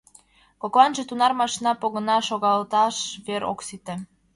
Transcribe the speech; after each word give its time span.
Кокланже 0.61 1.03
тунар 1.09 1.33
машина 1.41 1.71
погына— 1.81 2.17
шогалташ 2.27 2.95
вер 3.25 3.41
ок 3.51 3.59
сите. 3.67 3.95